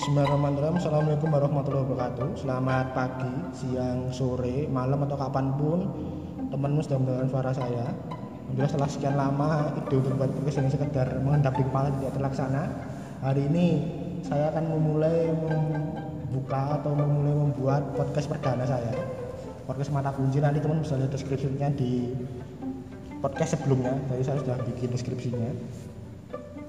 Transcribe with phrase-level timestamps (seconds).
[0.00, 0.80] Bismillahirrahmanirrahim.
[0.80, 2.28] Assalamualaikum warahmatullahi wabarakatuh.
[2.40, 5.92] Selamat pagi, siang, sore, malam atau kapan pun.
[6.48, 7.84] Temanmu sedang mendengarkan suara saya.
[8.48, 12.62] Alhamdulillah setelah sekian lama ide untuk buat podcast ini sekedar mengendap di kepala tidak terlaksana
[13.20, 13.66] Hari ini
[14.24, 18.96] saya akan memulai membuka atau memulai membuat podcast perdana saya.
[19.68, 22.16] Podcast mata kunci nanti teman bisa lihat deskripsinya di
[23.20, 24.00] podcast sebelumnya.
[24.08, 25.52] Tadi saya sudah bikin deskripsinya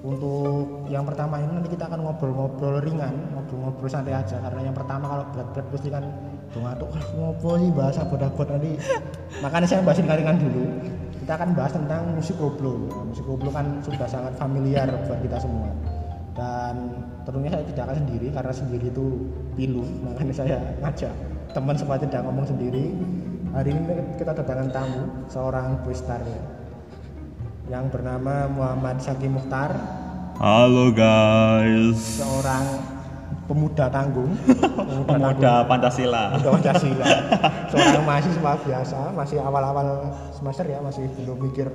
[0.02, 4.34] untuk yang pertama ini nanti kita akan ngobrol-ngobrol ringan ngobrol-ngobrol santai aja.
[4.42, 6.04] Karena yang pertama kalau berat-berat pasti kan
[6.50, 6.74] tuh wah
[7.14, 7.70] ngobrol sih?
[7.70, 8.74] Bahasa abot-abot nanti.
[9.38, 10.62] Makanya saya bahas ringan dulu.
[11.22, 15.38] Kita akan bahas tentang musik koplo nah, musik koplo kan sudah sangat familiar buat kita
[15.38, 15.70] semua.
[16.34, 19.06] Dan tentunya saya tidak akan sendiri karena sendiri itu
[19.54, 19.86] pilu.
[20.02, 21.14] Makanya saya ngajak
[21.54, 22.90] teman supaya tidak ngomong sendiri.
[23.54, 23.82] Hari ini
[24.18, 26.51] kita kedatangan tamu seorang boystar ya
[27.70, 29.70] yang bernama Muhammad Syaki Mukhtar.
[30.42, 32.18] Halo guys.
[32.18, 32.64] seorang
[33.46, 34.34] pemuda tanggung.
[35.06, 36.34] Pemuda Pancasila.
[36.40, 37.06] pemuda Pancasila.
[37.70, 41.68] Seorang mahasiswa biasa masih awal-awal semester ya masih belum mikir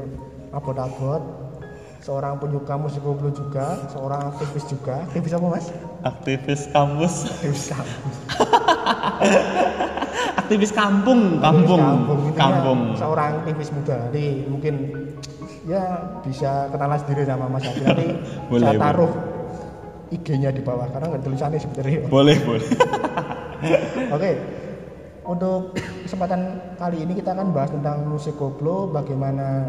[0.51, 1.21] abot-abot.
[2.03, 5.03] Seorang penyuka musik koplo juga seorang aktivis juga.
[5.07, 5.65] Aktivis apa mas?
[6.03, 7.13] Aktivis kampus.
[7.29, 8.15] aktivis kampus.
[10.37, 12.79] Aktivis kampung, kampung, Intinya kampung.
[12.95, 14.07] seorang aktivis muda.
[14.07, 14.75] Jadi mungkin
[15.67, 15.83] ya
[16.23, 18.07] bisa kenalan sendiri sama mas Syaki nanti
[18.49, 19.11] Boleh, saya taruh
[20.07, 22.67] IG-nya di bawah karena nggak tulisannya sebenarnya Boleh, boleh.
[24.15, 24.31] Oke,
[25.27, 25.75] untuk
[26.07, 29.67] kesempatan kali ini kita akan bahas tentang musik koplo, bagaimana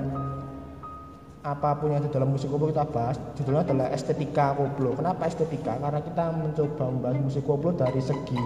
[1.43, 3.17] apa pun yang ada dalam musik koplo kita bahas.
[3.35, 4.93] Judulnya adalah estetika koplo.
[4.95, 5.81] Kenapa estetika?
[5.81, 8.39] Karena kita mencoba membahas musik koplo dari segi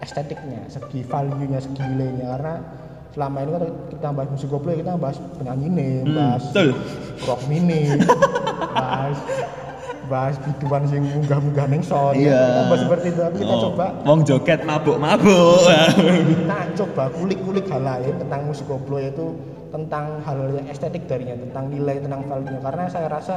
[0.00, 2.26] estetiknya, segi value-nya, segi nilainya.
[2.38, 2.54] Karena
[3.10, 6.68] selama ini kan kita bahas musik koplo kita bahas penyanyi nih, Hmm, bahas betul.
[7.22, 7.82] rock mini,
[8.74, 9.18] bahas
[10.06, 12.16] bahas biduan sing munggah-munggah ning sound.
[12.16, 12.32] Iya.
[12.32, 13.20] Kita bahas seperti itu.
[13.20, 15.60] Tapi kita Oh, coba Wong joget mabuk-mabuk.
[16.32, 19.36] kita coba kulik-kulik hal lain tentang musik koplo yaitu
[19.68, 23.36] tentang hal yang estetik darinya tentang nilai tentang value karena saya rasa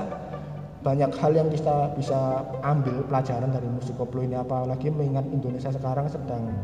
[0.79, 2.19] banyak hal yang kita bisa
[2.61, 6.55] ambil pelajaran dari musik koplo ini apalagi mengingat Indonesia sekarang sedang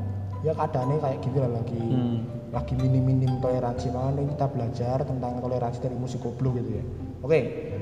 [0.42, 2.18] ya keadaannya kayak gitu lah lagi Hmm.
[2.50, 6.84] lagi minim-minim toleransi makanya kita belajar tentang toleransi dari musik koplo gitu ya
[7.20, 7.40] oke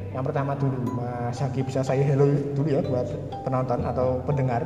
[0.10, 3.06] yang pertama dulu Mas Haki bisa saya hello dulu ya buat
[3.44, 4.64] penonton atau pendengar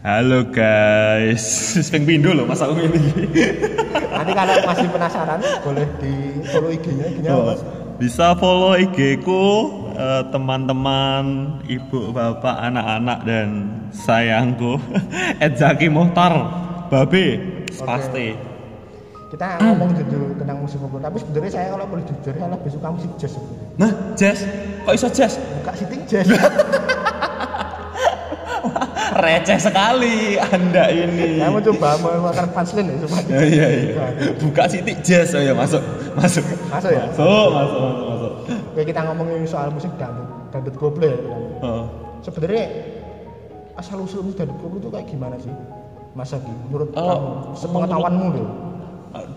[0.00, 1.44] Halo guys.
[1.92, 3.28] Sing pindho lho Mas aku ini.
[4.16, 6.12] Nanti kalau masih penasaran boleh di
[6.48, 7.60] follow IG-nya, IG-nya apa, Oh, Mas?
[8.00, 9.44] Bisa follow IG ku
[9.92, 11.24] eh, teman-teman,
[11.68, 13.48] ibu, bapak, anak-anak dan
[13.92, 14.80] sayangku.
[15.44, 16.32] Edzaki Muhtar.
[16.90, 17.24] Babe,
[17.86, 18.34] pasti.
[19.30, 22.88] Kita ngomong jujur tentang musik koplo, tapi sebenarnya saya kalau boleh jujur saya lebih suka
[22.90, 23.38] musik jazz.
[23.38, 23.78] sebenarnya.
[23.78, 24.38] Nah, jazz.
[24.82, 25.38] Kok iso jazz?
[25.38, 26.26] Buka sitting jazz.
[29.20, 31.38] Receh sekali Anda ini.
[31.38, 33.22] saya mau coba mengeluarkan punchline ya supaya.
[33.30, 34.34] Ya, iya, iya.
[34.42, 35.82] Buka sitik jazz, ayo masuk,
[36.18, 36.42] masuk.
[36.74, 37.06] Masuk ya.
[37.06, 38.32] Masuk, masuk, masuk, masuk.
[38.74, 41.18] Oke, kita ngomongin soal musik dangdut, dangdut koplo ya.
[41.62, 41.86] Oh.
[42.26, 42.66] Sebenarnya
[43.78, 45.54] asal usul musik dangdut koplo itu kayak gimana sih?
[46.10, 48.48] Mas Agi, menurut Oh, kamu, sepengetahuanmu loh.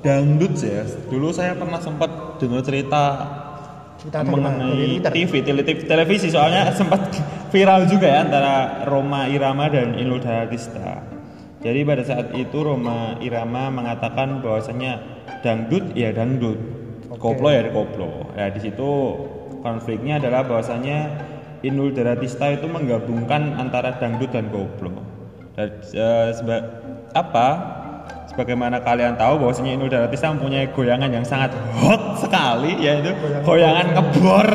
[0.01, 0.81] Dangdut ya.
[1.09, 2.09] Dulu saya pernah sempat
[2.41, 3.03] dengar cerita
[3.97, 4.99] Kita mengenai.
[4.99, 7.13] TV, tele- televisi soalnya sempat
[7.53, 10.99] viral juga ya antara Roma Irama dan Inul Daratista.
[11.63, 14.99] Jadi pada saat itu Roma Irama mengatakan bahwasanya
[15.39, 16.59] dangdut ya dangdut,
[17.07, 17.21] Oke.
[17.23, 18.33] koplo ya koplo.
[18.35, 18.89] Ya di situ
[19.63, 21.07] konfliknya adalah bahwasanya
[21.63, 25.12] Inul Daratista itu menggabungkan antara dangdut dan koplo.
[25.53, 26.67] Dan eh, seba-
[27.13, 27.47] apa?
[28.33, 33.13] Sebagaimana kalian tahu bahwasanya Inul Daratista mempunyai goyangan yang sangat hot sekali yaitu
[33.45, 34.49] goyangan ngebor.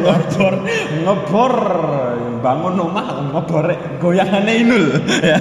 [0.00, 0.54] ngebor
[1.04, 1.54] ngebor
[2.40, 3.66] bangun rumah ngebor
[3.98, 4.86] goyangannya Inul
[5.18, 5.38] ya.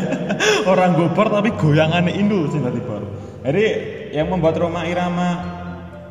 [0.65, 2.49] Orang gobor tapi goyangannya Inul
[2.81, 3.05] Bor.
[3.45, 3.65] Jadi
[4.17, 5.59] yang membuat Roma Irama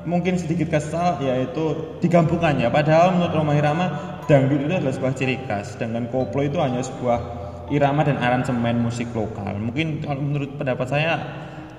[0.07, 3.87] mungkin sedikit kesal yaitu digabungkannya padahal menurut Roma Irama
[4.25, 7.38] dangdut itu adalah sebuah ciri khas sedangkan koplo itu hanya sebuah
[7.69, 9.57] irama dan aransemen musik lokal.
[9.57, 11.13] Mungkin kalau menurut pendapat saya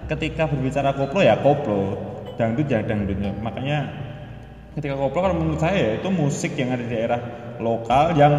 [0.09, 1.93] ketika berbicara koplo ya koplo
[2.33, 3.93] dangdut ya dangdutnya makanya
[4.73, 7.19] ketika koplo kalau menurut saya ya, itu musik yang ada di daerah
[7.61, 8.33] lokal yang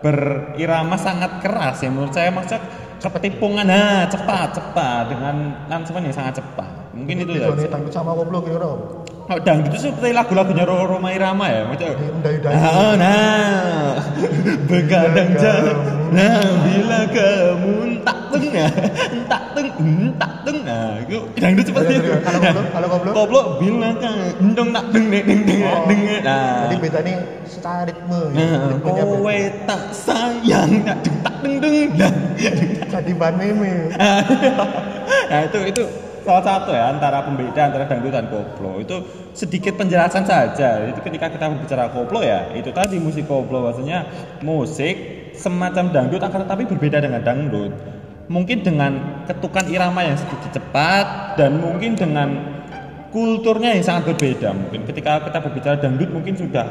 [0.00, 1.88] berirama sangat keras ya.
[1.88, 2.60] Menurut saya maksudnya
[3.04, 6.96] ketipungan nah cepat cepat dengan aransemen yang sangat cepat.
[6.96, 7.68] Mungkin itu saja.
[7.68, 8.68] dangdut sama koplo kira-kira
[9.24, 12.52] Oh, dangdut itu seperti lagu-lagunya Ro- Roma Irama ya, macam Di undai-undai.
[12.52, 13.96] Ah, nah,
[14.68, 15.76] begadang jauh.
[16.12, 17.74] Nah, bila kamu
[18.04, 18.70] tak tung nah
[19.24, 23.10] tak tung hmm, tak tung nah itu dangdut seperti itu Kalau koplo, kalau koplo?
[23.14, 25.86] koplo binatang endong tak deng deng deng Oh.
[25.88, 27.14] deng nah Jadi bedanya
[27.46, 28.20] secara ritme.
[28.30, 28.44] ya.
[28.44, 29.02] Nah, beda.
[29.02, 31.58] kowe tak sayang tak dung tak dung
[31.96, 32.12] nah.
[32.92, 33.72] Jadi ban meme.
[35.30, 35.84] nah itu itu
[36.24, 38.80] salah satu ya antara pembeda antara dangdut dan koplo.
[38.80, 39.04] Itu
[39.36, 40.82] sedikit penjelasan saja.
[40.88, 43.68] Itu ketika kita berbicara koplo ya itu tadi musik koplo.
[43.68, 44.08] Maksudnya
[44.40, 44.96] musik
[45.36, 47.72] semacam dangdut akan tetapi berbeda dengan dangdut.
[48.24, 52.28] Mungkin dengan ketukan irama yang sedikit cepat dan mungkin dengan
[53.12, 54.56] kulturnya yang sangat berbeda.
[54.56, 56.66] Mungkin ketika kita berbicara dangdut mungkin sudah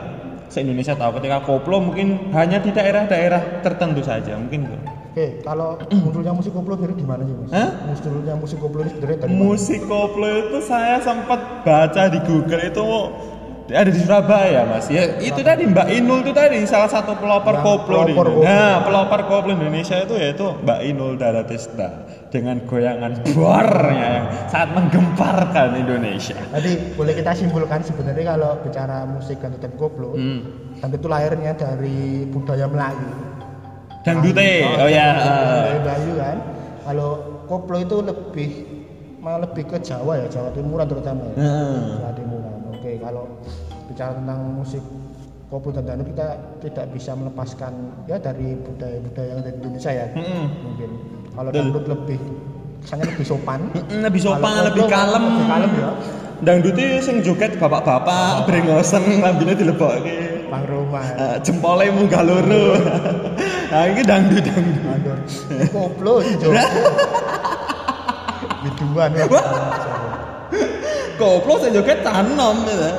[0.50, 1.22] se Indonesia tahu.
[1.22, 4.34] Ketika koplo mungkin hanya di daerah-daerah tertentu saja.
[4.34, 5.03] Mungkin gitu.
[5.14, 7.54] Oke, kalau munculnya musik koplo dari di mana sih, Mas?
[7.54, 7.70] Hah?
[7.86, 9.46] Munculnya musik koplo ini sebenarnya dari mana?
[9.46, 12.82] Musik koplo itu saya sempat baca di Google itu
[13.64, 17.64] ada di Surabaya mas ya itu tadi Mbak Inul itu tadi salah satu pelopor Yang
[17.64, 18.44] koplo di Indonesia.
[18.44, 21.88] Nah pelopor koplo Indonesia itu yaitu Mbak Inul Daratista
[22.28, 26.36] dengan goyangan buarnya yang sangat menggemparkan Indonesia.
[26.52, 30.44] Tadi boleh kita simpulkan sebenarnya kalau bicara musik dan dan koplo, Hmm.
[30.84, 33.10] dan itu lahirnya dari budaya Melayu.
[34.04, 34.52] Dangdute,
[34.84, 35.08] oh ya.
[35.16, 36.38] Budaya Melayu kan.
[36.84, 37.10] Kalau
[37.48, 38.50] koplo itu lebih
[39.24, 41.36] malah lebih ke Jawa ya, Jawa Timuran terutama ya.
[41.40, 42.58] Jawa Timuran.
[42.76, 43.24] Oke, kalau
[43.88, 44.84] bicara tentang musik
[45.48, 46.28] koplo dan dangdut kita
[46.60, 47.72] tidak bisa melepaskan
[48.10, 50.06] ya dari budaya-budaya yang ada di Indonesia ya.
[50.68, 50.90] Mungkin
[51.32, 52.20] kalau dangdut lebih
[52.84, 53.60] kesannya lebih sopan.
[53.88, 55.24] Lebih sopan, lebih kalem.
[55.24, 55.92] Lebih kalem ya.
[56.44, 60.44] Dangdute sing joget bapak-bapak, brengosen, lambine dilebokke.
[60.52, 61.00] Bang Roma.
[61.16, 62.66] Uh, jempolnya munggah loro.
[63.74, 64.84] nah, ini dangdut dangdut.
[64.86, 65.18] Mandor.
[65.74, 66.54] Koplo sih Jok.
[68.64, 69.26] Biduan ya.
[71.18, 72.92] Koplo sing joget tanom ya.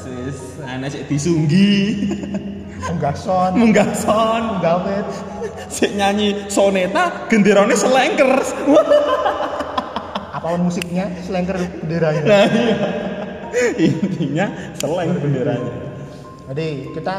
[0.00, 2.08] Sis, ana sik disunggi.
[2.86, 4.60] Enggak son, Munggah son.
[4.60, 5.06] enggak wet.
[5.66, 8.30] Sik nyanyi soneta genderane selengker.
[10.30, 12.22] Apa pun musiknya, selengker benderanya.
[12.22, 13.90] Nah, iya.
[13.90, 14.46] Intinya
[14.78, 15.74] seleng benderanya.
[16.46, 17.16] Jadi kita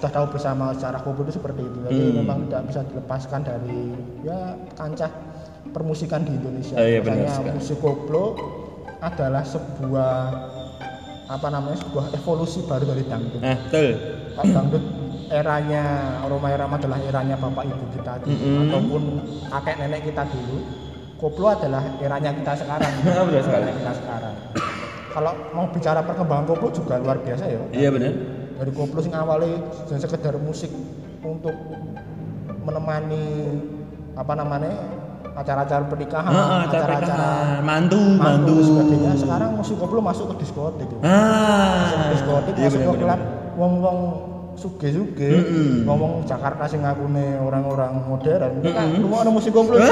[0.00, 1.78] sudah tahu bersama secara koplo itu seperti itu.
[1.84, 2.14] Jadi Hmm.
[2.18, 3.92] memang tidak bisa dilepaskan dari
[4.24, 4.38] ya
[4.72, 5.12] kancah
[5.70, 6.74] permusikan di Indonesia.
[6.74, 7.52] Oh, iya, sekali.
[7.52, 8.24] musik koplo
[8.98, 10.12] adalah sebuah
[11.28, 13.38] apa namanya sebuah evolusi baru dari dangdut.
[13.38, 13.88] Nah, betul.
[14.34, 14.84] Pak dangdut
[15.30, 15.82] eranya
[16.26, 18.60] Roma Irama adalah eranya bapak ibu kita dulu Mm-mm.
[18.66, 19.02] ataupun
[19.46, 20.58] kakek nenek kita dulu
[21.16, 23.36] koplo adalah eranya kita sekarang sekali.
[23.36, 24.34] Eranya kita sekarang
[25.10, 28.39] kalau mau bicara perkembangan koplo juga luar biasa ya Iya benar.
[28.60, 29.56] Dari koplo sing awalnya
[29.88, 30.68] dan sekedar musik
[31.24, 31.56] untuk
[32.60, 33.24] menemani
[34.12, 34.76] apa namanya
[35.32, 39.16] acara-acara pernikahan Heeh, acara pernikahan, mantu, mantu sebagainya.
[39.16, 42.12] Sekarang musik koplo masuk ke diskotik Ah.
[42.12, 43.20] diskotik Iya masuk ke klub
[43.56, 43.98] wong-wong
[44.60, 45.88] suge-suge Mm-mm.
[45.88, 48.60] ngomong Jakarta sing ngakune orang-orang modern.
[48.60, 49.04] Itu kan Mm-mm.
[49.08, 49.80] rumah ada musik koplo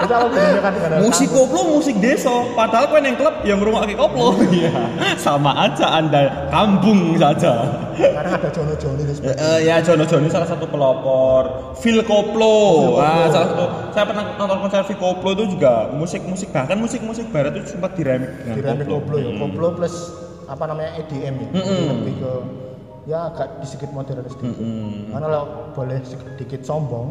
[0.00, 4.32] itu apa bedanya kan Musik koplo musik desa, padahal kowe neng klub yang ngrungokke koplo.
[4.50, 4.72] Iya.
[5.20, 7.52] Sama aja Anda kampung saja.
[8.00, 11.42] sekarang ada Jono-Joni dan Eh, sebagainya eh, ya Jono Joni salah satu pelopor
[11.76, 12.96] Phil Koplo Koplo.
[12.96, 17.52] ah, salah satu saya pernah nonton konser Phil Koplo itu juga musik-musik bahkan musik-musik barat
[17.54, 19.40] itu sempat diremik dengan di remix koplo ya Hmm.
[19.42, 19.94] koplo plus
[20.46, 21.60] apa namanya EDM ya Mm-mm.
[21.60, 22.32] Jadi lebih ke
[23.04, 25.12] ya agak sedikit modern sedikit Mm-mm.
[25.12, 27.08] karena kalau boleh sedikit sombong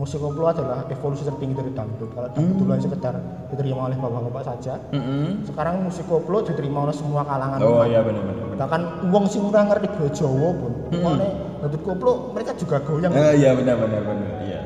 [0.00, 2.58] musik koplo adalah evolusi tertinggi dari dangdut kalau dangdut Mm.
[2.58, 3.14] dulu hanya sekedar
[3.46, 5.44] diterima oleh bapak-bapak saja Mm-mm.
[5.44, 9.92] sekarang musik koplo diterima oleh semua kalangan oh iya benar-benar bahkan uang sing ora ngerti
[9.92, 11.04] basa Jawa pun Mm-mm.
[11.04, 11.20] mm
[11.60, 14.60] dangdut koplo mereka juga goyang Eh, iya benar-benar benar iya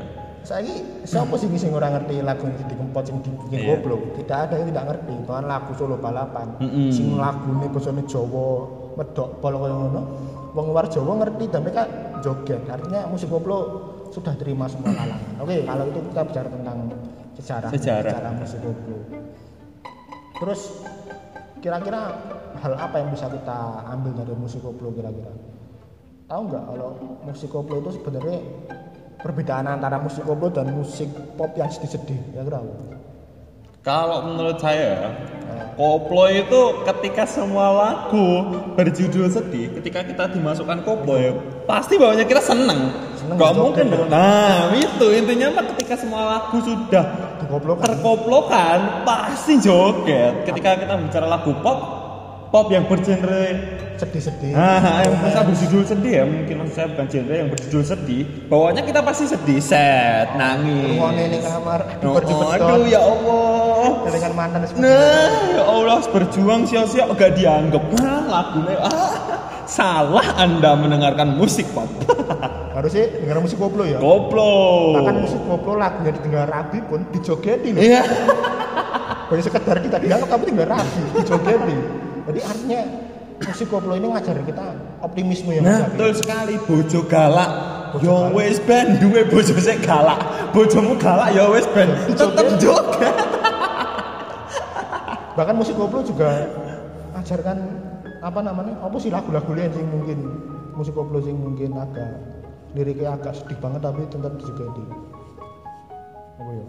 [0.45, 3.69] Saiki siapa sih sing ora ngerti lagu yang dikempot sing dibikin Iya.
[3.75, 3.97] koplo?
[4.13, 5.13] Tidak ada yang tidak ngerti.
[5.25, 6.93] Bahkan lagu solo balapan Mm-mm.
[6.93, 8.61] sing lagune basane Jawa
[8.93, 10.01] medok pol kaya ngono.
[10.53, 11.89] Wong luar Jawa ngerti dan mereka
[12.21, 12.61] joget.
[12.69, 13.57] Artinya musik koplo
[14.15, 15.43] sudah terima semua kalangan.
[15.43, 16.77] Oke, kalau itu kita bicara tentang
[17.35, 18.31] sejarah Sejarah.
[18.39, 18.97] musik koplo.
[20.39, 20.61] Terus
[21.59, 22.01] kira-kira
[22.63, 23.59] hal apa yang bisa kita
[23.91, 25.35] ambil dari musik koplo kira-kira?
[26.31, 26.89] Tahu nggak kalau
[27.27, 28.39] musik koplo itu sebenarnya
[29.19, 32.63] perbedaan antara musik koplo dan musik pop yang sedih-sedih ya kira?
[33.85, 35.13] Kalau menurut saya
[35.77, 41.37] koplo itu ketika semua lagu berjudul sedih ketika kita dimasukkan koplo ya
[41.69, 43.93] pasti bawahnya kita seneng Seneng, Gak mungkin ya.
[43.93, 47.05] dong nah itu intinya mah ketika semua lagu sudah
[47.45, 47.77] kan?
[47.85, 51.94] terkoplokan pasti joget ketika kita bicara lagu pop
[52.55, 54.55] pop yang bergenre sedih-sedih.
[54.55, 58.81] nah yang bisa berjudul sedih ya mungkin maksud saya bukan genre yang berjudul sedih bawahnya
[58.87, 64.59] kita pasti sedih set nangis Ngone ning kamar Oh, dibet-bet aduh ya Allah dengan mantan
[64.79, 69.15] nah ya Allah berjuang sia-sia gak dianggap nah lagunya ah
[69.67, 71.89] salah Anda mendengarkan musik pop.
[72.77, 73.97] Harusnya dengar musik koplo ya.
[73.97, 74.93] Koplo.
[75.01, 77.81] Bahkan musik koplo lagunya didengar rabi pun dijogeti loh.
[77.81, 78.05] Iya.
[79.25, 82.05] Bukan sekedar kita dianggap tapi dengar rabi, dijogeti.
[82.25, 82.81] Jadi artinya
[83.45, 84.65] musik koplo ini ngajarin kita
[85.03, 87.51] optimisme ya Mas Nah, betul sekali bojo galak.
[88.01, 88.31] Yo galak.
[88.35, 90.19] wis ben duwe bojo sik galak.
[90.51, 93.15] Bojomu galak ya wis ben tetep joget.
[95.37, 96.47] Bahkan musik koplo juga
[97.13, 97.57] ngajarkan
[98.23, 98.73] apa namanya?
[98.81, 100.17] Apa sih lagu-lagu lain sing mungkin
[100.73, 102.09] musik koplo sing mungkin agak
[102.73, 104.83] liriknya agak sedih banget tapi tetap dijogeti.
[106.41, 106.65] Apa ya?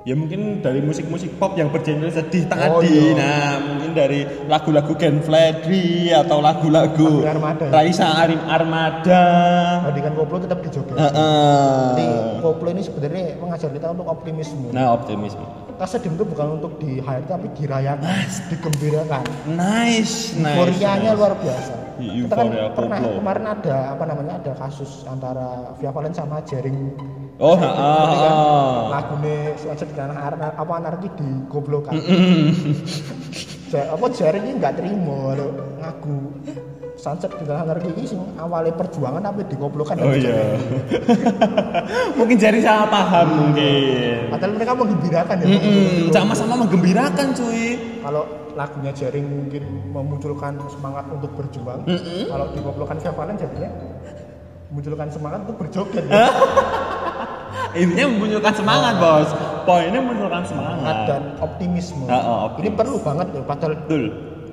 [0.00, 2.88] Ya mungkin dari musik-musik pop yang bergenre sedih Oh, tadi.
[2.88, 3.12] iya.
[3.20, 7.68] Nah, mungkin dari lagu-lagu Gen Freddy atau lagu-lagu Lagu Armada.
[7.68, 9.24] Raisa Arim Armada.
[9.84, 10.96] Tadi kan koplo tetap dijogeti.
[10.96, 11.84] Heeh.
[11.92, 12.06] Jadi
[12.40, 14.72] koplo ini sebenarnya mengajar kita untuk optimisme.
[14.72, 15.44] Nah, optimisme.
[15.76, 19.24] Kita sedih itu bukan untuk di hype tapi dirayakan, digembirakan.
[19.52, 20.56] Nice, nice.
[20.56, 21.18] Euforianya nice.
[21.20, 21.72] luar biasa.
[22.00, 23.16] Kita kan pernah koplo.
[23.20, 26.96] kemarin ada apa namanya ada kasus antara Via Valen sama Jering.
[27.40, 27.72] Oh, heeh,
[28.20, 28.34] kan?
[28.92, 31.96] Lagune Sunset dan Ar- apa anarki di goblokan.
[33.70, 36.42] Apa Jering ini nggak terima lho ngaku
[36.98, 40.58] Sunset di dalam anarki ini sing awalnya perjuangan tapi digoblokan Oh dan iya.
[42.18, 44.28] mungkin jadi salah paham mungkin.
[44.28, 45.46] Padahal mereka menggembirakan ya.
[46.12, 47.78] Sama-sama menggembirakan cuy.
[48.04, 49.62] kalau lagunya jaring mungkin
[49.94, 51.80] memunculkan semangat untuk berjuang
[52.26, 53.70] kalau digoblokan Via Valen jadinya
[54.68, 56.26] memunculkan semangat untuk berjoget ya.
[57.76, 59.28] Intinya memunculkan semangat bos.
[59.66, 60.76] Poinnya memunculkan semangat.
[60.80, 60.96] Semangat.
[61.06, 62.04] dan optimisme.
[62.10, 62.76] Ah, ini optimis.
[62.78, 64.02] perlu banget ya padahal Betul.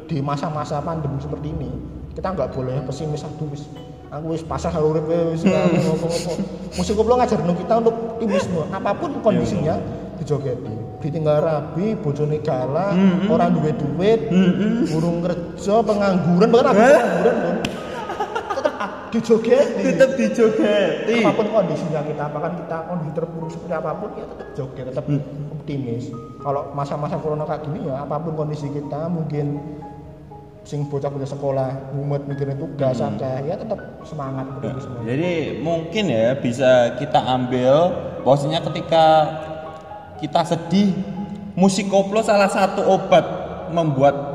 [0.07, 1.69] di masa-masa pandemi seperti ini
[2.15, 3.69] kita nggak boleh pesimis aduh wis
[4.09, 6.33] aku wis pasrah karo urip wis ngopo-ngopo
[6.73, 8.61] musik koplo ngajar kita untuk optimisme.
[8.71, 9.77] Apa pun kondisinya
[10.17, 12.97] dijogeti ditinggal rabi bojone galak
[13.29, 14.19] orang duwe duit
[14.89, 17.56] burung kerja pengangguran bahkan aku pengangguran
[19.13, 21.23] dijogeti Tetap dijogeti.
[21.23, 25.05] apa pun kondisinya kita apakah kita kondisi terpuruk seperti apa pun ya tetap joget tetap
[25.53, 26.03] optimis.
[26.43, 29.59] Kalau masa-masa corona kayak gini ya apa pun kondisi kita mungkin
[30.67, 36.99] sing bocah-bocah sekolah mumet mikirin tugas akeh ya tetap semangat optimisme Jadi mungkin ya bisa
[36.99, 37.95] kita ambil
[38.27, 39.05] bahwasanya ketika
[40.19, 40.91] kita sedih
[41.55, 43.23] musik koplo salah satu obat
[43.71, 44.26] membuat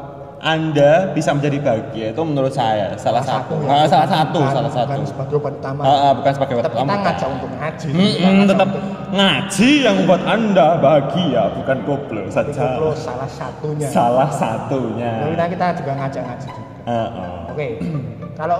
[0.42, 3.70] anda bisa menjadi bahagia itu menurut saya salah, satu, ya.
[3.72, 6.62] Ah, salah satu Bukan- salah satu bukan sebagai obat utama Ah, ah, bukan sebagai obat
[6.62, 11.76] tetap kita utama ngajak untuk ngaji ngajak tetap untuk- ngaji yang membuat anda bahagia bukan
[11.84, 17.46] koplo saja koplo salah satunya salah satunya Kita, kita juga ngajak ngaji juga Ah, ah.
[17.46, 17.68] Oke,
[18.34, 18.58] kalau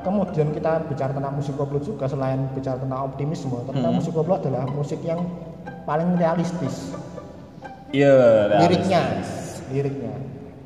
[0.00, 3.98] kemudian kita bicara tentang musik koplo juga selain bicara tentang optimisme, ternyata Hmm.
[3.98, 5.18] musik koplo adalah musik yang
[5.82, 6.94] paling realistis.
[7.90, 8.14] iya
[8.56, 9.66] Liriknya, realistis.
[9.66, 10.14] liriknya.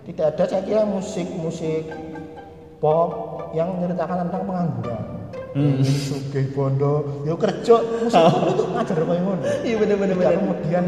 [0.00, 1.92] Tidak ada saya kira musik-musik
[2.80, 3.10] pop
[3.52, 5.02] yang menceritakan tentang pengangguran.
[5.50, 5.82] Hmm.
[5.82, 9.42] Sugih bondo, yo kerja musik koplo itu ngajar koyo ngono.
[9.66, 10.84] iya bener-bener Tidak kemudian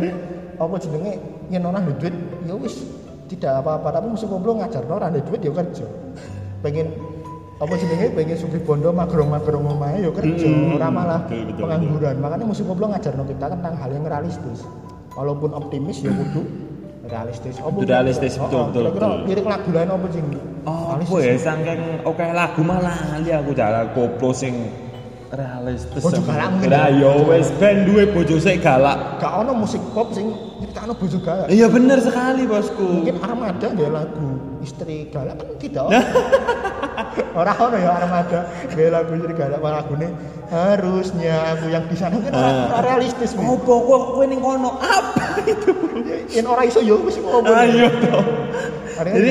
[0.55, 1.13] apa jenenge
[1.51, 2.15] yen ora ndek duit
[2.47, 2.87] ya wis
[3.27, 5.87] tidak apa-apa tapi musik koplo ngajar ora ndek duit ya kerja.
[6.63, 6.95] Pengen
[7.59, 10.79] apa jenenge pengen sugih bondo magrong-magrong omahe ya kerja, Mm-mm.
[10.79, 12.17] ora malah Betul, betul, pengangguran.
[12.23, 14.63] Makanya musik koplo ngajarno kita tentang hal yang realistis.
[15.19, 16.62] Walaupun optimis ya kudu
[17.13, 17.55] realistis.
[17.57, 19.19] Apa realistis, betul, Oh, betul, Kira-kira betul.
[19.29, 20.25] lirik lagu lain apa sing
[20.63, 24.55] Oh, apa ya saking oke lagu malah lali aku jalan koplo sing
[25.29, 25.99] realistis.
[25.99, 27.01] Bojo galak mungkin Lah ya.
[27.01, 29.17] yo wis ben duwe bojo sik galak.
[29.17, 30.29] Gak ono musik pop sing
[30.59, 31.49] nyeritakno bojo galak.
[31.49, 32.85] Iya bener sekali bosku.
[33.01, 34.29] Mungkin Armada nggak lagu
[34.61, 36.01] istri galak kan tidak ono.
[37.33, 38.41] Orang ono ya Armada
[38.71, 40.09] nggak lagu istri galak malah lagune
[40.53, 42.33] harusnya aku yang di sana kan
[42.71, 43.33] ora realistis.
[43.33, 45.73] Opo kok kowe ning kono apa itu?
[46.31, 47.49] Yen ora iso ya wis ngopo.
[47.49, 48.23] Ayo toh.
[49.03, 49.29] Jadi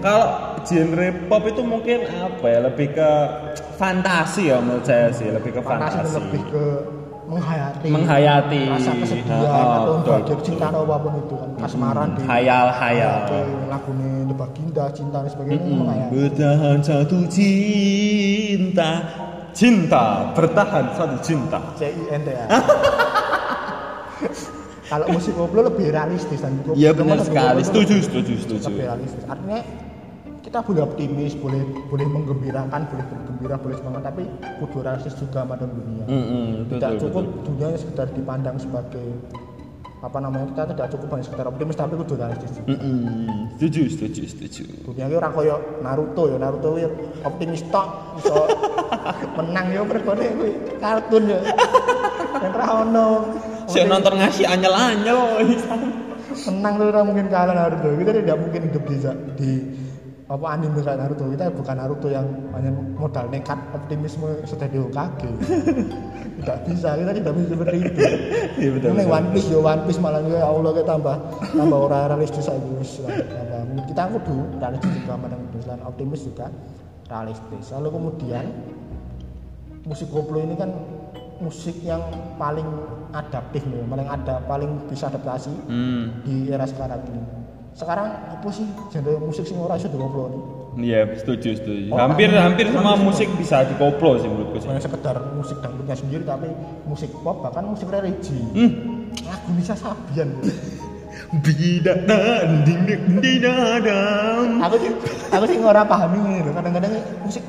[0.00, 0.26] kalau
[0.60, 3.10] genre pop itu mungkin apa ya lebih ke
[3.74, 6.16] fantasi ya menurut saya sih lebih ke Fantasi fantasi.
[6.20, 6.64] lebih ke
[7.30, 8.60] menghayati Menghayati.
[8.68, 10.36] rasa kesedihan Ha, ha, atau betul.
[10.42, 13.18] cinta atau apa pun itu kan kasmaran di Hayal hayal.
[13.70, 15.78] lagune The Baginda cinta dan sebagainya Mm-mm.
[15.80, 18.90] menghayati Bertahan satu cinta
[19.54, 22.46] Cinta Bertahan satu cinta C I N T A
[24.90, 27.62] kalau musik koplo lebih realistis dan koplo Iya benar sekali.
[27.62, 28.66] Setuju setuju setuju.
[28.74, 29.22] Lebih realistis.
[29.30, 29.62] Artinya
[30.42, 34.26] kita boleh optimis boleh boleh menggembirakan boleh bergembira boleh semangat tapi
[34.58, 36.04] kudu realistis juga sama dunia.
[36.10, 37.42] Mm-mm, tidak betul, cukup betul.
[37.54, 39.06] dunia sekedar dipandang sebagai
[40.00, 42.66] apa namanya kita tidak cukup hanya sekedar optimis tapi kudu realistis juga.
[42.72, 44.62] Mm-mm, Setuju setuju setuju.
[44.90, 45.56] Dunia ini orang koyo
[45.86, 46.90] Naruto ya Naruto ya
[47.22, 47.86] optimis tok
[48.18, 48.48] iso
[49.38, 50.50] menang ya kuwi
[50.82, 51.40] kartun ya.
[52.40, 53.06] Yang ra ono
[53.70, 55.20] Saya nonton ngasih anyel-anyel
[56.50, 57.90] menang tuh ora mungkin kalah Naruto.
[57.98, 58.96] Kita tidak mungkin hidup di
[59.38, 59.50] di
[60.30, 61.24] apa anime kayak Naruto.
[61.30, 65.30] Kita bukan Naruto yang hanya modal nekat optimisme sudah di Hokage
[66.40, 66.88] tidak bisa.
[66.98, 68.00] Kita tidak bisa seperti itu.
[68.60, 68.88] Iya betul.
[68.94, 69.04] ini.
[69.06, 71.16] One Piece ya One Piece malah ya Allah kayak tambah
[71.54, 72.70] tambah orang realistis aja
[73.90, 76.46] kita kudu realistis juga menang selain optimis juga
[77.10, 77.64] realistis.
[77.74, 78.44] Lalu kemudian
[79.86, 80.70] musik koplo ini kan
[81.40, 82.00] musik yang
[82.36, 82.66] paling
[83.10, 86.22] adaptif nih paling ada paling bisa adaptasi Hmm.
[86.22, 87.22] di era sekarang ini
[87.72, 91.90] sekarang apa sih genre musik sing ora iso koplo nih Iya, setuju, setuju.
[91.90, 96.46] Oh, hampir hampir semua musik bisa dikoplo sih menurutku bukan sekedar musik dangdutnya sendiri tapi
[96.84, 99.10] musik pop bahkan musik religi Hmm.
[99.20, 100.30] lagu Nisa Sabian
[101.42, 104.58] Bidak dan ding ding ding dadam.
[104.58, 104.90] aku sih
[105.28, 107.42] aku sih ora paham ini loh kadang-kadang musik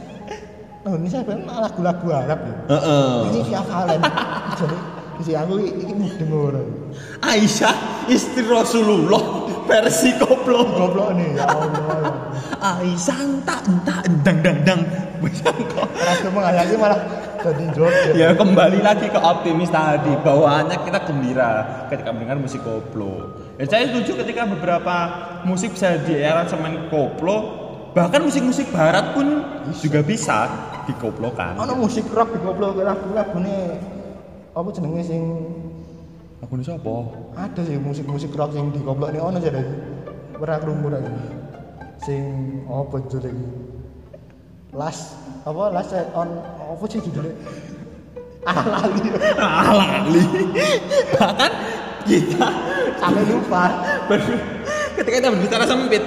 [0.86, 3.14] oh ini saya bilang lagu-lagu Arab ya Heeh.
[3.30, 4.02] ini via Valen
[4.58, 4.78] jadi
[5.22, 6.64] isi aku ini mudeng ora
[7.22, 7.76] Aisyah
[8.10, 10.66] istri Rasulullah versi koplo.
[10.66, 12.10] goblok nih ya Allah
[12.82, 14.82] Aisyah tak tak dang dang dang.
[15.22, 15.86] Bisa kok.
[16.34, 16.98] menghayati malah
[17.42, 23.38] jadi joget Ya kembali lagi ke optimis tadi bawaannya kita gembira ketika mendengar musik koplo.
[23.62, 24.96] Ya, saya setuju ketika beberapa
[25.46, 27.61] musik bisa di aransemen koplo
[27.92, 29.44] bahkan musik-musik barat pun
[29.76, 30.48] juga bisa
[30.88, 31.60] dikoplokan.
[31.60, 33.76] ono musik rock di goblok lagu-lagu nih
[34.56, 35.24] apa jenenge sing
[36.42, 36.96] Aku ini siapa?
[37.38, 39.62] ada sih musik-musik rock yang di goblok nih ono jadi
[40.34, 41.14] pernah kerungu lagi
[42.02, 42.24] sing
[42.66, 43.48] apa judulnya lagi
[44.72, 45.64] last apa?
[45.70, 47.36] Last on apa sih judulnya?
[48.42, 49.06] Ah lali
[49.38, 50.24] Ah, lali.
[51.14, 51.52] bahkan
[52.08, 52.48] kita
[52.98, 53.64] sampai lupa.
[54.98, 56.02] Ketika kita berbicara sempit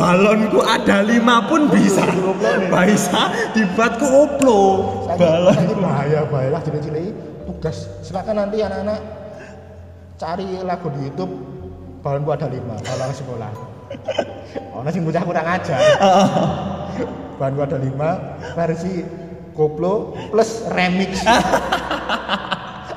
[0.00, 2.08] balonku ada lima pun bisa.
[2.72, 4.60] Bisa dibuat koplo
[5.04, 5.52] saya balon.
[5.52, 7.12] saya bahaya bahaya lah cilik-cilik
[7.44, 7.84] tugas.
[8.00, 9.00] Silakan nanti anak-anak
[10.16, 11.32] cari lagu di YouTube.
[12.00, 13.52] Balonku ada lima ke sekolah.
[14.72, 15.80] Oh sing bocah kurang ajar.
[17.36, 19.04] Balonku ada lima versi
[19.52, 21.20] koplo plus remix.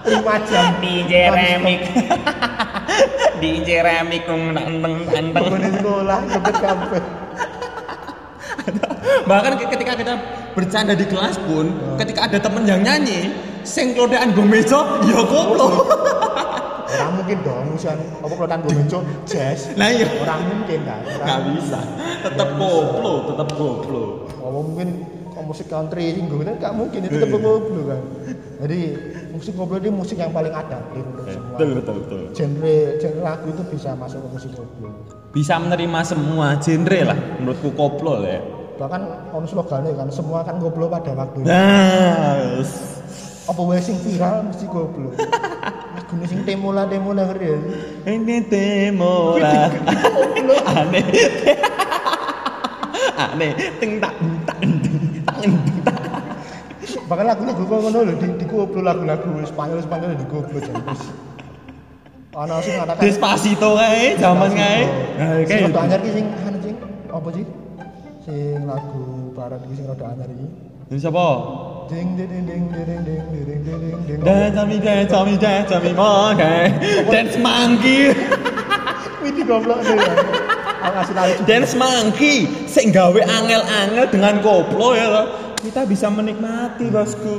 [0.04, 0.84] Lima jam.
[0.84, 1.88] DJ remix
[3.42, 7.00] DJ remix nenteng nenteng Bangun di sekolah joget kafe
[9.24, 10.14] bahkan ketika kita
[10.56, 13.32] bercanda di kelas pun ketika ada temen yang nyanyi
[13.64, 15.88] sing klodekan go meja ya koplo.
[16.94, 19.74] Orang mungkin dong musian apa kalau gue menco jazz.
[19.74, 20.06] Nah iya.
[20.22, 21.80] Orang mungkin kan nggak bisa.
[22.22, 24.30] Tetap koplo tetap koplo.
[24.30, 24.88] Apa mungkin
[25.34, 28.02] kalau musik country gue kan mungkin itu tetap koplo kan
[28.64, 28.80] jadi
[29.34, 32.22] musik koplo ini musik yang paling adaptif untuk semua betul betul betul.
[32.38, 34.90] genre genre lagu itu bisa masuk ke musik koplo
[35.34, 38.42] bisa menerima semua genre lah menurutku koplo lah ya.
[38.74, 39.02] Bahkan
[39.38, 42.62] on slogannya kan semua kan koplo pada waktunya nah
[43.44, 45.12] apa wae sing viral mesti koplo
[46.14, 47.58] lagu sing temola temola ngerti ya.
[48.06, 49.66] Ini temola.
[50.78, 51.06] Aneh.
[53.34, 53.52] Aneh.
[53.82, 54.14] Ting tak
[54.46, 54.58] tak
[55.26, 55.38] tak
[55.86, 55.93] tak
[57.08, 61.12] bahkan lagu-lagu kok ngono lho di di koplo lagu-lagu Spanyol Spanyol di koplo jampus
[62.34, 64.82] ana sing katakan Despacito kae zaman kae
[65.20, 66.76] nah sing kae rada anyar ki sing anu sing
[67.12, 67.46] apa sih
[68.24, 69.04] sing lagu
[69.36, 70.48] barat ki sing rada anyar iki
[70.90, 71.28] ini siapa
[71.92, 75.76] ding ding ding ding ding ding ding ding ding ding Dance me, dance me, dance
[75.84, 76.72] me, monkey
[77.12, 78.16] Dance monkey
[79.20, 80.14] Wih di goblok nih ya
[80.84, 82.36] aku ngasih tahu juga Dance monkey
[82.72, 87.36] Sing gawe angel-angel dengan koplo ya Kita bisa menikmati bosku.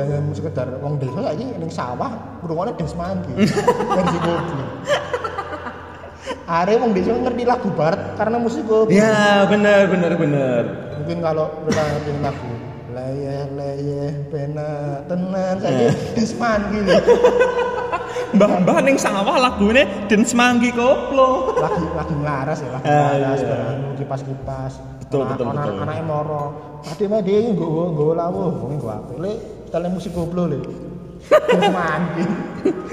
[0.00, 2.08] Udah yang sekedar wong desa lagi ning sawah
[2.40, 4.64] ngrungokne dance mangi versi koplo
[6.48, 10.62] Are wong desa ngerti lagu barat karena musik koplo Ya bener bener bener.
[11.04, 12.50] Mungkin kalau kita ngerti lagu
[12.96, 16.96] leyeh leyeh pena tenan saya disman gitu
[18.40, 21.52] Mbah-mbah ning sawah lagune dance monkey koplo.
[21.60, 23.48] Lagi lagi ngelaras ya lagi Ah, ngelaras iya.
[23.52, 23.78] barang
[25.06, 25.82] kipas kipas Betul, betul, betul.
[25.82, 26.42] anaknya moro.
[26.82, 29.32] Tadi mah dia yang gue gue lawuh gue gue apa le
[29.70, 30.58] tele musik koplo le.
[31.26, 32.22] Terus mandi.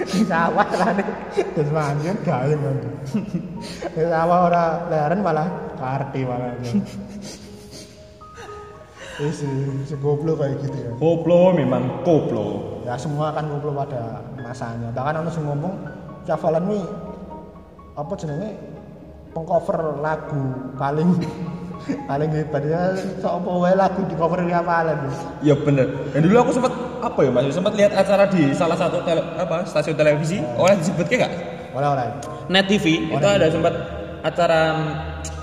[0.03, 1.07] Di sawah nih
[1.53, 2.77] terus mandi kan gayeng kan.
[3.93, 5.47] Di sawah ora leren malah
[5.77, 6.53] karti malah.
[9.13, 9.45] Isi,
[9.85, 10.91] si koplo kayak gitu ya.
[10.97, 14.89] Koplo memang koplo ya semua kan ngumpul pada masanya.
[14.89, 15.73] Bahkan ada yang ngomong
[16.23, 16.79] Javalan ini
[17.99, 18.55] apa jenenge?
[19.33, 21.09] Pengcover lagu paling
[22.07, 24.99] paling hebat ya apa wae lagu di cover Javalan
[25.43, 25.87] Ya bener.
[26.15, 27.51] Dan dulu aku sempat apa ya mas?
[27.51, 30.39] Sempat lihat acara di salah satu tele, apa stasiun televisi.
[30.55, 31.33] Oleh disebutnya nggak?
[31.73, 32.05] oleh oleh
[32.53, 33.73] Net TV itu ada sempat
[34.21, 34.61] acara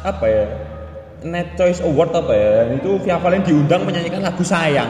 [0.06, 0.46] apa ya?
[1.20, 2.48] Net Choice Award apa ya?
[2.64, 4.88] Dan itu Via Valen diundang menyanyikan lagu sayang.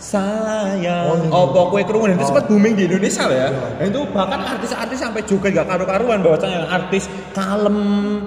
[0.00, 1.28] Sayang Oh, iya.
[1.30, 2.08] opo kue kerungu?
[2.08, 2.28] Dan itu Oh.
[2.32, 3.48] sempat booming di Indonesia loh ya.
[3.52, 3.68] Iya.
[3.76, 7.04] dan itu bahkan artis-artis sampai joget gak karu-karuan bahwasanya artis
[7.36, 7.78] kalem.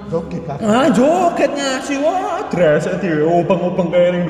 [0.08, 4.30] Joget kan ah joget ngasih wah dress di ubeng-ubeng kayak yang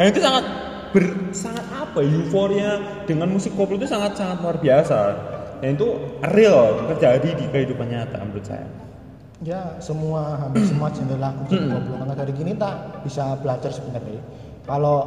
[0.00, 0.44] dan itu sangat
[0.92, 2.70] ber, sangat apa ya, euforia
[3.04, 4.98] dengan musik koplo itu sangat sangat luar biasa.
[5.60, 5.88] Dan itu
[6.26, 8.66] real terjadi di kehidupan nyata menurut saya.
[9.42, 14.22] Ya semua hampir semua genre lagu koplo maka dari gini tak bisa belajar sebenarnya.
[14.62, 14.98] Kalau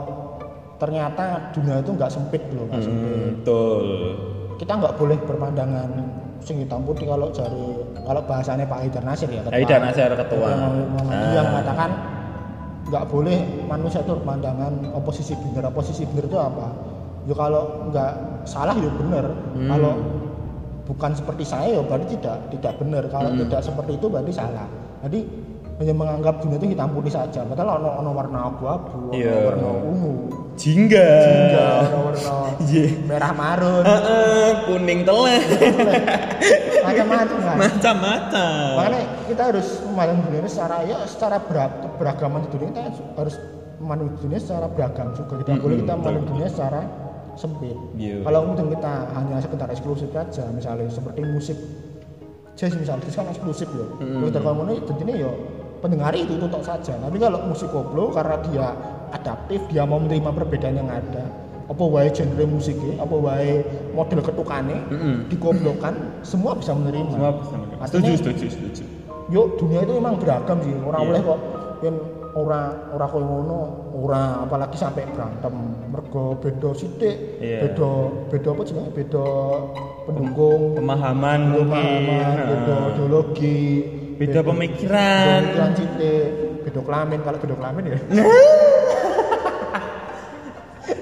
[0.76, 3.84] ternyata dunia itu nggak sempit loh nggak sempit Hmm, betul
[4.56, 5.90] kita nggak boleh berpandangan
[6.40, 7.66] sing hitam putih kalau cari
[8.02, 10.48] kalau bahasanya Pak Haidar Nasir ya ketua- Haidar Nasir, ketua.
[10.86, 11.34] Muhammadiyah Ah.
[11.34, 11.90] yang mengatakan
[12.86, 16.66] nggak boleh manusia itu berpandangan oposisi benar oposisi benar itu apa
[17.26, 18.12] ya kalau nggak
[18.46, 19.68] salah ya benar Hmm.
[19.68, 19.94] kalau
[20.86, 23.42] bukan seperti saya ya berarti tidak tidak benar kalau Hmm.
[23.42, 24.68] tidak seperti itu berarti salah
[25.02, 25.20] jadi
[25.76, 27.44] hanya menganggap dunia itu hitam putih saja.
[27.44, 29.36] Padahal ono ono warna abu-abu ono Iya.
[29.46, 30.14] warna ungu.
[30.56, 31.10] Jingga.
[31.28, 32.32] Hingga ono warna
[32.72, 32.86] Iya.
[33.04, 33.84] merah marun.
[33.84, 35.42] Heeh, kuning teleh.
[36.80, 38.72] Macam-macam kan macam-macam.
[38.78, 41.38] Makanya kita harus memandang dunia ini secara ya secara
[42.42, 42.82] di dunia kita
[43.18, 43.36] harus
[43.76, 45.34] memandang dunia secara beragam juga.
[45.42, 46.82] Tidak Mm-mm, boleh kita memandang dunia secara
[47.36, 47.76] sempit.
[48.00, 48.24] Iya.
[48.24, 51.60] kalau kemudian kita hanya sekedar eksklusif saja misalnya seperti musik.
[52.56, 53.84] Jazz misalnya jazz kan eksklusif ya.
[54.00, 54.24] Mm-mm.
[54.24, 55.32] kalau terkamu ini tentunya ya
[55.80, 58.68] pendengar itu tutup saja tapi kalau musik koplo karena dia
[59.12, 61.24] adaptif dia mau menerima perbedaan yang ada
[61.66, 65.26] apa wae genre musiknya apa wae model ketukane Mm-mm.
[65.28, 67.84] dikoplokan semua bisa menerima semua bisa menerima.
[67.84, 68.84] setuju Artinya- setuju setuju
[69.26, 70.70] Yuk dunia itu emang beragam sih.
[70.86, 71.08] Orang Iya.
[71.10, 71.40] boleh kok
[71.82, 71.96] yen
[72.38, 72.62] ora
[72.94, 73.58] ora koyo ngono,
[73.98, 75.50] ora apalagi sampai berantem.
[75.90, 77.66] Mergo beda sithik, Iya.
[77.66, 77.90] beda
[78.30, 78.94] beda apa jenenge?
[78.94, 79.26] Beda
[80.06, 82.90] pendukung, pemahaman pemahaman, beda Heeh.
[82.94, 83.62] ideologi,
[84.16, 86.28] beda pemikiran beda pemikiran sithik,
[86.64, 87.98] beda kelamin kalau beda kelamin ya.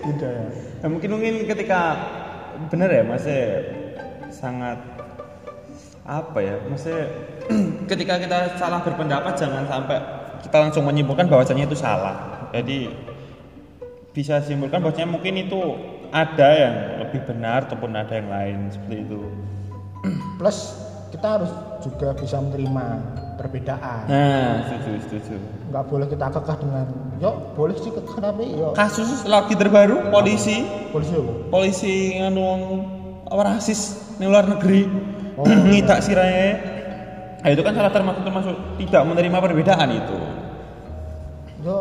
[0.03, 0.47] Tidak ya.
[0.83, 1.95] Nah, mungkin mungkin ketika
[2.67, 3.41] bener ya masih
[4.31, 4.77] sangat
[6.03, 7.07] apa ya masih
[7.91, 9.97] ketika kita salah berpendapat jangan sampai
[10.43, 12.91] kita langsung menyimpulkan bahwasanya itu salah jadi
[14.11, 15.79] bisa simpulkan bahwasanya mungkin itu
[16.11, 16.75] ada yang
[17.07, 19.21] lebih benar ataupun ada yang lain seperti itu
[20.39, 20.82] Plus
[21.13, 21.51] kita harus
[21.85, 22.85] juga bisa menerima
[23.37, 24.09] perbedaan.
[24.09, 25.35] nah setuju setuju
[25.69, 26.85] Nggak boleh kita kekeh dengan,
[27.21, 31.33] yuk boleh sih kekeh tapi yuk kasus lagi terbaru polisi polisi apa?
[31.53, 32.61] polisi nganu wong
[33.29, 33.81] apa rasis
[34.17, 35.49] di luar negeri Oh.
[35.49, 36.61] ngidak sirahnya
[37.41, 40.17] nah, itu kan salah termasuk termasuk tidak menerima perbedaan itu
[41.65, 41.77] Yo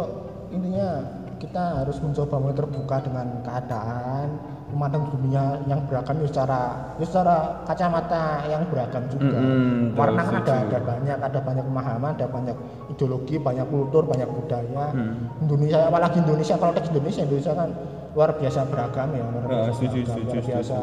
[0.49, 1.05] intinya
[1.43, 4.39] kita harus mencoba mulai terbuka dengan keadaan
[4.73, 6.61] memandang dunia yang beragam ya secara
[6.97, 7.37] ya secara
[7.69, 9.37] kacamata yang beragam juga.
[9.37, 12.57] Mm-mm, Warna kan ada, ada banyak, ada banyak pemahaman, ada banyak
[12.89, 14.95] ideologi, banyak kultur, banyak budaya.
[14.97, 15.29] Hmm.
[15.45, 17.69] Indonesia apalagi Indonesia kalau teks Indonesia Indonesia kan
[18.13, 20.77] luar biasa beragam ya, luar Ah, biasa, setuju, beragam, setuju, luar biasa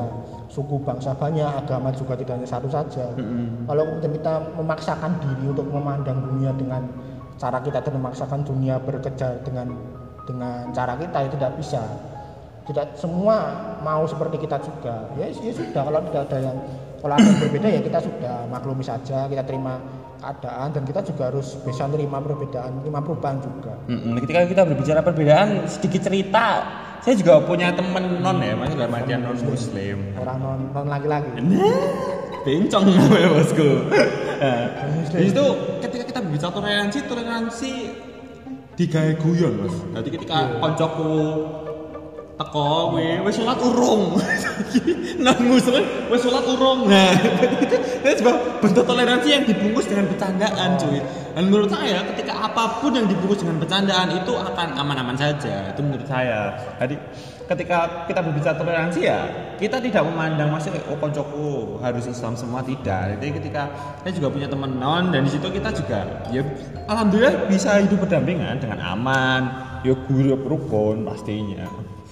[0.50, 3.06] suku bangsa banyak, agama juga tidak hanya satu saja.
[3.18, 3.66] Mm-mm.
[3.66, 6.84] Kalau kemudian kita memaksakan diri untuk memandang dunia dengan
[7.40, 9.72] cara kita dan memaksakan dunia bekerja dengan
[10.30, 11.82] dengan cara kita ya tidak bisa.
[12.70, 13.38] Tidak semua
[13.82, 15.10] mau seperti kita juga.
[15.18, 16.58] Ya, ya sudah kalau tidak ada yang
[17.02, 19.82] kalau ada yang berbeda ya kita sudah maklumi saja, kita terima
[20.22, 23.74] keadaan dan kita juga harus bisa menerima perbedaan, menerima perubahan juga.
[23.90, 24.22] Mm-mm.
[24.22, 26.46] ketika kita berbicara perbedaan sedikit cerita
[27.00, 31.32] saya juga punya temen non ya mas dalam artian non muslim Orang non, non laki-laki.
[32.46, 33.70] bencong namanya bosku
[34.42, 34.64] nah,
[35.12, 35.46] situ
[35.84, 37.72] ketika kita berbicara toleransi toleransi
[38.80, 39.76] digawe guyon mas.
[39.92, 41.12] Jadi ketika koncoku
[42.40, 44.16] teko we wis sholat urung.
[45.24, 46.88] Non muslim wis sholat urung.
[46.88, 47.12] Nah
[48.08, 48.24] itu
[48.64, 51.04] bentuk toleransi yang dibungkus dengan bercandaan cuy.
[51.36, 55.76] Dan menurut saya ketika apa pun yang dibungkus dengan bercandaan itu akan aman-aman saja.
[55.76, 56.56] Itu menurut saya.
[56.80, 56.96] Jadi
[57.50, 59.20] ketika kita berbicara toleransi ya
[59.58, 62.62] kita tidak memandang masih oh koncoku harus Islam semua.
[62.62, 63.18] Tidak.
[63.18, 63.68] Jadi ketika
[64.06, 66.46] saya juga punya teman non dan di situ kita juga ya
[66.86, 69.42] alhamdulillah bisa hidup berdampingan dengan aman.
[69.82, 71.66] Ya guyup rukun pastinya.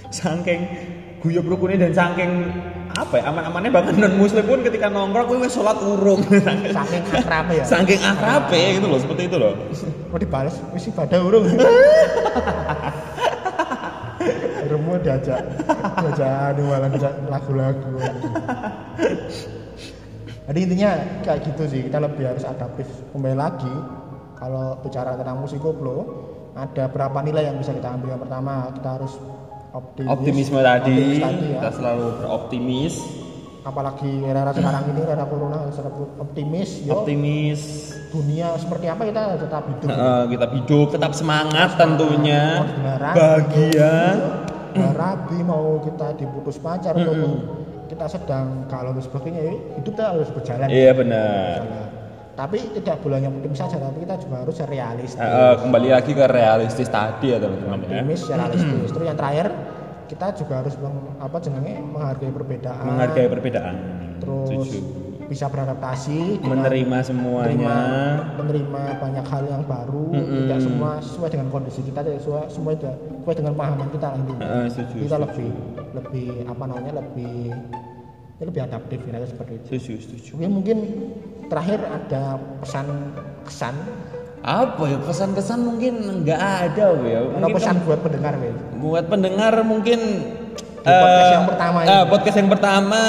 [0.09, 0.61] Saking
[1.21, 2.31] guyup rukunnya dan saking
[2.97, 6.25] apa ya aman-amannya bahkan non muslim pun ketika nongkrong gue sholat urung.
[6.77, 7.63] Saking akrab ya.
[7.63, 9.53] saking akrab ya gitu loh seperti itu loh.
[10.09, 11.45] Mau dibales wis ibadah urung.
[15.07, 15.39] Diajak.
[16.03, 17.95] Diajak anu malah diajak lagu-lagu.
[20.47, 20.91] Jadi intinya
[21.27, 22.87] kayak gitu sih kita lebih harus adaptif.
[23.15, 23.71] Kembali lagi
[24.35, 28.15] kalau bicara tentang musik koplo ada berapa nilai yang bisa kita ambil?
[28.15, 29.13] Yang pertama kita harus
[29.75, 31.59] optimis, optimisme tadi optimis tadi ya.
[31.59, 32.93] kita selalu beroptimis.
[33.67, 37.03] Apalagi era sekarang ini era corona harus tetap optimis yo.
[37.03, 37.59] Optimis.
[38.07, 39.87] Dunia seperti apa kita tetap hidup.
[39.91, 42.63] Eh, kita hidup tetap semangat tentunya.
[42.63, 43.13] Kebenaran.
[43.19, 43.93] bahagia
[44.79, 47.31] ada rabi mau kita diputus pacar ataupun
[47.87, 51.57] kita sedang kalau dan sebagainya ya hidup kita harus berjalan Iya benar.
[51.61, 51.89] Berjalan.
[52.35, 56.11] tapi tidak boleh hanya optimis saja tapi kita juga harus realistis Eh, eh, kembali lagi
[56.11, 57.87] ke realistis tadi ya teman-teman ya.
[57.97, 59.47] optimis realistis terus yang terakhir
[60.05, 63.75] kita juga harus meng- apa jenenge menghargai perbedaan Menghargai perbedaan.
[64.19, 64.79] terus Setuju.
[65.27, 67.51] Bisa beradaptasi Menerima semuanya.
[67.51, 67.77] menerima,
[68.37, 70.35] menerima banyak hal yang baru Mm-mm.
[70.41, 74.19] tidak semua sesuai dengan kondisi kita tidak sesuai semua tidak sesuai dengan pemahaman kita lah
[74.39, 74.95] Eh, setuju.
[75.03, 75.49] kita lebih
[75.93, 77.51] lebih apa namanya lebih
[78.33, 80.29] ya lebih adaptif kira seperti itu Setuju, setuju.
[80.33, 80.77] mungkin mungkin
[81.45, 82.23] terakhir ada
[82.59, 82.87] pesan
[83.43, 83.75] kesan
[84.39, 87.19] Apa ya pesan-kesan mungkin nggak ada ya.
[87.25, 88.55] Mungkin pesan buat pendengar Wil?
[88.79, 89.99] buat pendengar mungkin
[90.77, 91.89] Di podcast eh, yang pertama ini.
[91.89, 93.01] eh, podcast yang pertama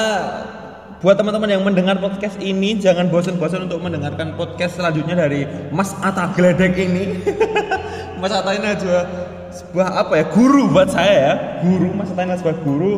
[0.98, 6.34] buat teman-teman yang mendengar podcast ini jangan bosan-bosan untuk mendengarkan podcast selanjutnya dari Mas Atta
[6.34, 7.22] Gledek ini.
[8.20, 9.06] Mas Atta ini adalah
[9.54, 11.34] sebuah apa ya guru buat saya ya.
[11.62, 12.92] Guru Mas Atta ini sebuah guru.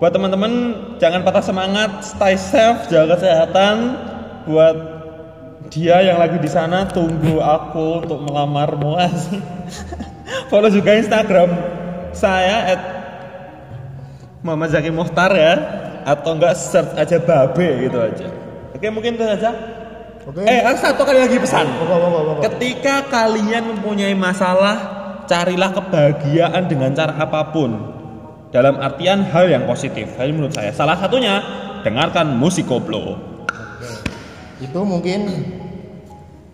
[0.00, 0.52] Buat teman-teman
[0.96, 4.00] jangan patah semangat stay safe jaga kesehatan.
[4.48, 4.76] Buat
[5.68, 9.28] dia yang lagi di sana tunggu aku untuk melamar muas
[10.52, 11.48] follow juga Instagram
[12.12, 12.80] saya at
[14.44, 15.54] Muhammad Zaki Muhtar ya
[16.02, 18.28] atau enggak search aja babe gitu aja.
[18.74, 19.50] Oke mungkin itu saja.
[20.22, 20.42] Oke.
[20.46, 21.66] Eh ada satu kali lagi pesan.
[22.42, 24.76] Ketika kalian mempunyai masalah
[25.26, 27.94] carilah kebahagiaan dengan cara apa pun.
[28.52, 30.12] Dalam artian hal yang positif.
[30.20, 30.76] Hal ini menurut saya.
[30.76, 31.40] Salah satunya
[31.82, 33.16] dengarkan musik koplo.
[34.60, 35.32] Itu mungkin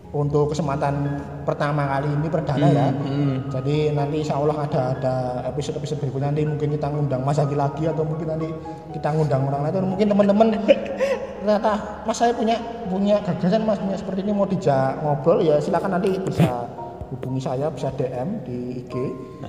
[0.09, 2.89] untuk kesempatan pertama kali ini perdana ya.
[2.89, 3.53] hmm.
[3.53, 5.15] Jadi nanti insya Allah ada ada
[5.53, 8.49] episode episode berikutnya nanti mungkin kita ngundang Mas Agi lagi atau mungkin nanti
[8.97, 10.47] kita ngundang orang lain atau mungkin teman-teman
[11.45, 11.73] ternyata
[12.09, 12.57] Mas saya punya
[12.89, 16.65] punya gagasan Mas punya seperti ini mau dijak ngobrol ya silakan nanti bisa
[17.09, 18.95] hubungi saya bisa DM di IG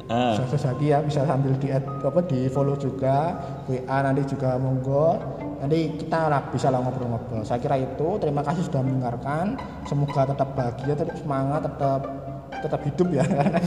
[0.10, 0.38] Ah.
[0.38, 3.34] bisa Zaki ya bisa sambil di add, apa di follow juga
[3.65, 5.17] WA nanti juga monggo.
[5.60, 7.43] Nanti kita lah bisa lah ngobrol-ngobrol.
[7.43, 8.15] Saya kira itu.
[8.22, 9.60] Terima kasih sudah mendengarkan.
[9.89, 12.02] Semoga tetap bahagia tetap semangat tetap
[12.62, 13.26] tetap hidup ya.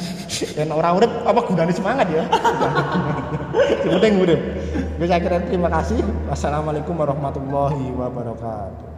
[0.56, 2.24] Dan orang urip apa gunanya semangat ya?
[3.82, 4.14] Yang penting
[5.10, 6.00] saya kira terima kasih.
[6.30, 8.91] Wassalamualaikum warahmatullahi wabarakatuh